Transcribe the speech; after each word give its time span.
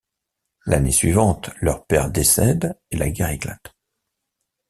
L'année 0.65 0.91
suivante, 0.91 1.51
leur 1.61 1.85
père 1.85 2.09
décède 2.09 2.75
et 2.89 2.97
la 2.97 3.11
guerre 3.11 3.29
éclate. 3.29 3.75